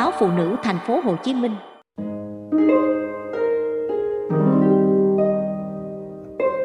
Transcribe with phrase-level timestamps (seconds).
[0.00, 1.52] báo Phụ nữ thành phố Hồ Chí Minh.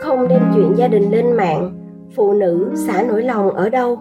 [0.02, 1.71] Không đem chuyện gia đình lên mạng,
[2.16, 4.00] phụ nữ xả nỗi lòng ở đâu?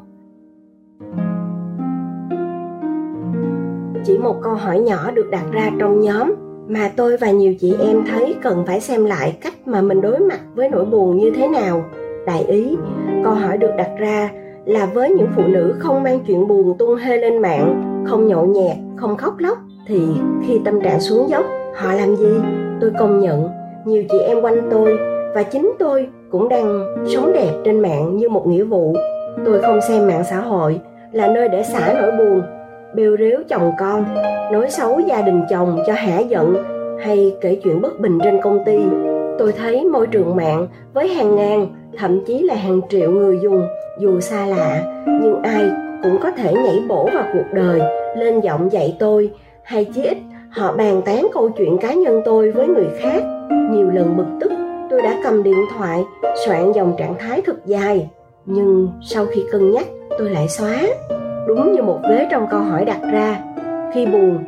[4.04, 6.34] Chỉ một câu hỏi nhỏ được đặt ra trong nhóm
[6.68, 10.18] mà tôi và nhiều chị em thấy cần phải xem lại cách mà mình đối
[10.18, 11.84] mặt với nỗi buồn như thế nào.
[12.26, 12.76] Đại ý,
[13.24, 14.30] câu hỏi được đặt ra
[14.64, 18.46] là với những phụ nữ không mang chuyện buồn tung hê lên mạng, không nhậu
[18.46, 20.00] nhẹt, không khóc lóc thì
[20.46, 21.44] khi tâm trạng xuống dốc,
[21.74, 22.34] họ làm gì?
[22.80, 23.48] Tôi công nhận,
[23.84, 24.98] nhiều chị em quanh tôi
[25.34, 28.96] và chính tôi cũng đang sống đẹp trên mạng như một nghĩa vụ.
[29.44, 30.80] Tôi không xem mạng xã hội
[31.12, 32.42] là nơi để xả nỗi buồn,
[32.94, 34.04] bêu rếu chồng con,
[34.52, 36.56] nói xấu gia đình chồng cho hả giận
[37.00, 38.78] hay kể chuyện bất bình trên công ty.
[39.38, 41.66] Tôi thấy môi trường mạng với hàng ngàn,
[41.98, 43.66] thậm chí là hàng triệu người dùng
[44.00, 45.70] dù xa lạ nhưng ai
[46.02, 47.80] cũng có thể nhảy bổ vào cuộc đời
[48.16, 49.30] lên giọng dạy tôi.
[49.62, 50.16] Hay chí ít,
[50.50, 53.22] họ bàn tán câu chuyện cá nhân tôi với người khác.
[53.70, 54.52] Nhiều lần bực tức,
[54.90, 56.04] tôi đã cầm điện thoại,
[56.46, 58.08] soạn dòng trạng thái thật dài.
[58.46, 59.86] Nhưng sau khi cân nhắc,
[60.18, 60.76] tôi lại xóa.
[61.48, 63.42] Đúng như một vế trong câu hỏi đặt ra.
[63.94, 64.38] Khi buồn,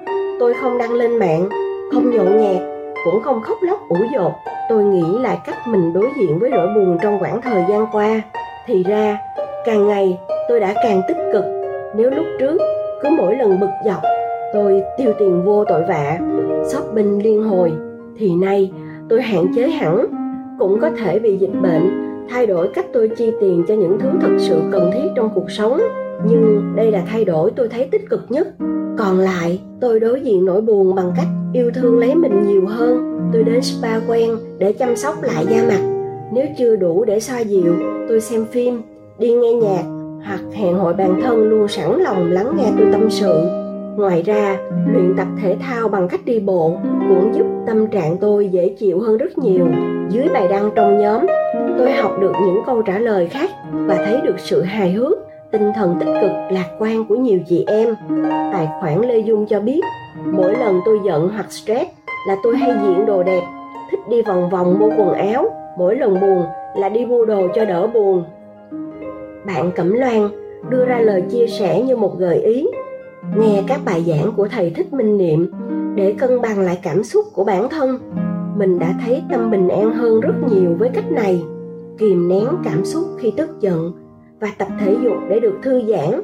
[0.41, 1.49] tôi không đăng lên mạng,
[1.93, 4.33] không nhậu nhạt cũng không khóc lóc ủ dột.
[4.69, 8.23] Tôi nghĩ lại cách mình đối diện với nỗi buồn trong khoảng thời gian qua.
[8.67, 9.19] Thì ra,
[9.65, 11.45] càng ngày, tôi đã càng tích cực.
[11.97, 12.59] Nếu lúc trước
[13.03, 14.01] cứ mỗi lần bực dọc,
[14.53, 16.19] tôi tiêu tiền vô tội vạ.
[16.69, 17.73] Shopping liên hồi,
[18.17, 18.73] thì nay
[19.09, 20.07] tôi hạn chế hẳn.
[20.59, 21.91] Cũng có thể vì dịch bệnh,
[22.29, 25.51] thay đổi cách tôi chi tiền cho những thứ thật sự cần thiết trong cuộc
[25.51, 25.81] sống.
[26.27, 28.49] Nhưng đây là thay đổi tôi thấy tích cực nhất.
[28.99, 33.21] Còn lại, tôi đối diện nỗi buồn bằng cách yêu thương lấy mình nhiều hơn.
[33.33, 35.81] Tôi đến spa quen để chăm sóc lại da mặt.
[36.33, 37.75] Nếu chưa đủ để xoa dịu,
[38.09, 38.83] tôi xem phim,
[39.19, 39.96] đi nghe nhạc
[40.27, 43.49] hoặc hẹn hội bạn thân luôn sẵn lòng lắng nghe tôi tâm sự.
[43.97, 44.57] Ngoài ra,
[44.93, 46.77] luyện tập thể thao bằng cách đi bộ
[47.09, 49.67] cũng giúp tâm trạng tôi dễ chịu hơn rất nhiều.
[50.11, 51.27] Dưới bài đăng trong nhóm,
[51.79, 55.19] tôi học được những câu trả lời khác và thấy được sự hài hước,
[55.51, 57.95] tinh thần tích cực, lạc quan của nhiều chị em.
[58.53, 59.81] Tài khoản lê dung cho biết,
[60.25, 61.91] mỗi lần tôi giận hoặc stress
[62.29, 63.43] là tôi hay diện đồ đẹp,
[63.91, 65.45] thích đi vòng vòng mua quần áo.
[65.79, 66.45] Mỗi lần buồn
[66.77, 68.25] là đi mua đồ cho đỡ buồn
[69.47, 70.29] bạn cẩm loan
[70.71, 72.67] đưa ra lời chia sẻ như một gợi ý.
[73.37, 75.53] Nghe các bài giảng của thầy thích minh niệm
[75.95, 77.99] để cân bằng lại cảm xúc của bản thân,
[78.57, 81.43] mình đã thấy tâm bình an hơn rất nhiều với cách này.
[81.99, 83.93] Kìm nén cảm xúc khi tức giận
[84.41, 86.23] và tập thể dục để được thư giãn,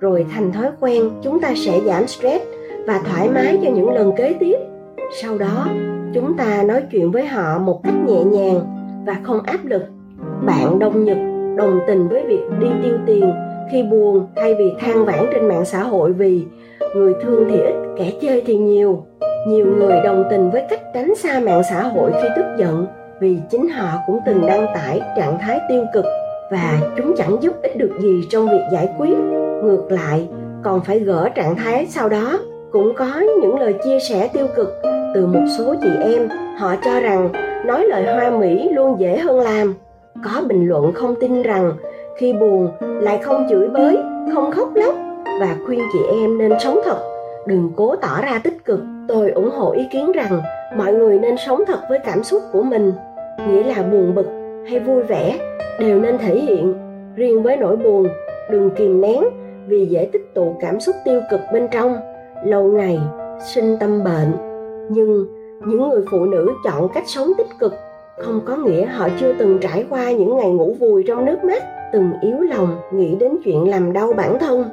[0.00, 2.44] rồi thành thói quen chúng ta sẽ giảm stress
[2.86, 4.56] và thoải mái cho những lần kế tiếp.
[5.22, 5.68] Sau đó,
[6.14, 8.60] chúng ta nói chuyện với họ một cách nhẹ nhàng
[9.06, 9.82] và không áp lực.
[10.46, 11.18] Bạn đông nhật
[11.56, 13.32] đồng tình với việc đi tiêu tiền
[13.72, 16.44] khi buồn thay vì than vãn trên mạng xã hội vì
[16.94, 19.04] người thương thì ít, kẻ chơi thì nhiều.
[19.48, 22.86] Nhiều người đồng tình với cách tránh xa mạng xã hội khi tức giận
[23.20, 26.04] vì chính họ cũng từng đăng tải trạng thái tiêu cực
[26.50, 29.18] và chúng chẳng giúp ích được gì trong việc giải quyết.
[29.64, 30.28] Ngược lại,
[30.62, 32.38] còn phải gỡ trạng thái sau đó.
[32.72, 34.68] Cũng có những lời chia sẻ tiêu cực
[35.14, 36.28] từ một số chị em,
[36.58, 37.28] họ cho rằng
[37.66, 39.74] nói lời hoa mỹ luôn dễ hơn làm
[40.22, 41.72] có bình luận không tin rằng
[42.16, 43.98] khi buồn lại không chửi bới,
[44.34, 44.94] không khóc lóc.
[45.40, 46.98] Và khuyên chị em nên sống thật,
[47.46, 48.80] đừng cố tỏ ra tích cực.
[49.08, 50.42] Tôi ủng hộ ý kiến rằng
[50.76, 52.92] mọi người nên sống thật với cảm xúc của mình.
[53.48, 54.26] Nghĩa là buồn bực
[54.68, 55.38] hay vui vẻ
[55.78, 56.74] đều nên thể hiện
[57.16, 58.06] riêng với nỗi buồn.
[58.50, 59.24] Đừng kìm nén
[59.66, 61.96] vì dễ tích tụ cảm xúc tiêu cực bên trong.
[62.44, 62.98] Lâu ngày
[63.54, 64.32] sinh tâm bệnh,
[64.90, 65.26] nhưng
[65.66, 67.74] những người phụ nữ chọn cách sống tích cực
[68.18, 71.62] không có nghĩa họ chưa từng trải qua những ngày ngủ vùi trong nước mắt,
[71.92, 74.64] từng yếu lòng nghĩ đến chuyện làm đau bản thân.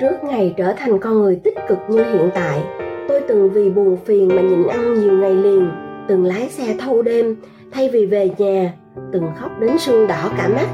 [0.00, 2.62] Trước ngày trở thành con người tích cực như hiện tại,
[3.08, 5.70] tôi từng vì buồn phiền mà nhịn ăn nhiều ngày liền,
[6.08, 7.36] từng lái xe thâu đêm,
[7.72, 8.72] thay vì về nhà,
[9.12, 10.66] từng khóc đến sương đỏ cả mắt.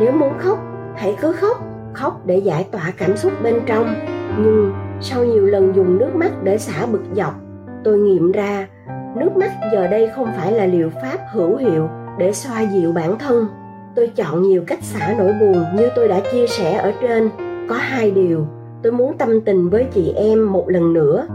[0.00, 0.58] Nếu muốn khóc,
[0.96, 1.56] hãy cứ khóc
[1.94, 3.94] khóc để giải tỏa cảm xúc bên trong.
[4.38, 7.34] Nhưng sau nhiều lần dùng nước mắt để xả bực dọc,
[7.84, 8.68] tôi nghiệm ra
[9.16, 13.18] nước mắt giờ đây không phải là liệu pháp hữu hiệu để xoa dịu bản
[13.18, 13.46] thân.
[13.94, 17.30] Tôi chọn nhiều cách xả nỗi buồn như tôi đã chia sẻ ở trên.
[17.68, 18.46] Có hai điều
[18.82, 21.26] tôi muốn tâm tình với chị em một lần nữa.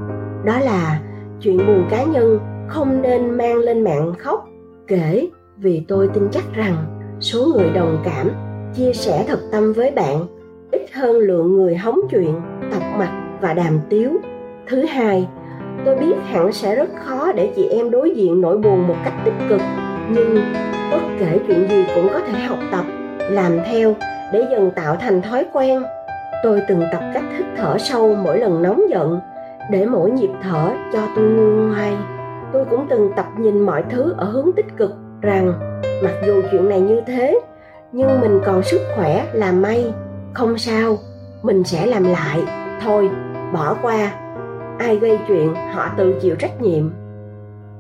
[0.46, 1.00] Đó là
[1.42, 4.46] chuyện buồn cá nhân không nên mang lên mạng khóc,
[4.88, 6.76] kể vì tôi tin chắc rằng
[7.20, 8.30] số người đồng cảm,
[8.74, 10.26] chia sẻ thật tâm với bạn,
[10.72, 12.42] ít hơn lượng người hóng chuyện,
[12.72, 14.12] tọc mặt và đàm tiếu.
[14.68, 15.28] Thứ hai
[15.86, 19.14] tôi biết hẳn sẽ rất khó để chị em đối diện nỗi buồn một cách
[19.26, 19.62] tích cực.
[20.10, 20.36] Nhưng
[20.92, 22.86] bất kể chuyện gì cũng có thể học tập,
[23.20, 23.96] làm theo
[24.34, 25.84] để dần tạo thành thói quen.
[26.44, 29.20] Tôi từng tập cách hít thở sâu mỗi lần nóng giận
[29.72, 31.94] để mỗi nhịp thở cho tôi nguôi ngoai.
[32.54, 34.92] Tôi cũng từng tập nhìn mọi thứ ở hướng tích cực
[35.22, 35.54] rằng,
[36.04, 37.40] mặc dù chuyện này như thế,
[37.92, 39.94] nhưng mình còn sức khỏe là may,
[40.34, 40.98] không sao,
[41.44, 42.44] mình sẽ làm lại.
[42.84, 43.10] Thôi,
[43.54, 44.12] bỏ qua
[44.80, 46.90] ai gây chuyện, họ tự chịu trách nhiệm.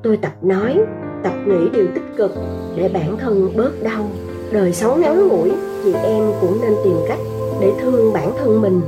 [0.03, 0.79] Tôi tập nói,
[1.23, 2.31] tập nghĩ điều tích cực
[2.75, 4.09] để bản thân bớt đau.
[4.51, 5.51] Đời sống ngắn ngủi,
[5.83, 7.19] chị em cũng nên tìm cách
[7.61, 8.81] để thương bản thân mình.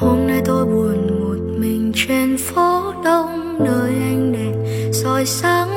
[0.00, 4.52] Hôm nay tôi buồn một mình trên phố đông, nơi ánh đèn
[4.92, 5.67] soi sáng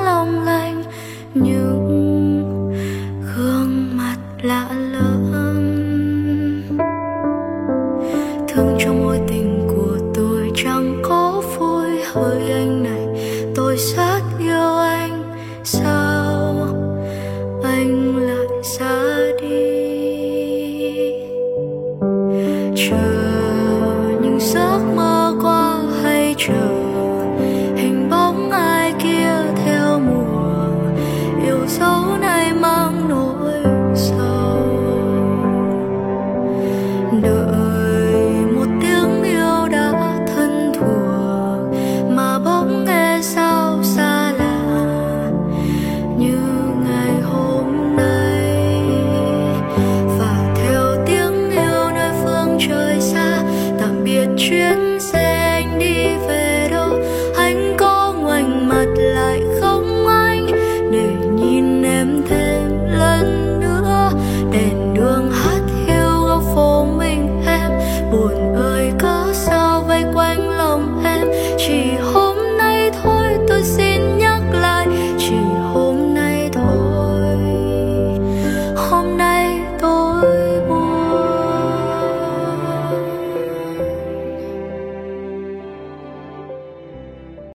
[22.89, 23.10] true.